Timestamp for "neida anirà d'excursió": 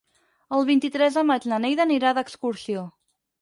1.67-2.89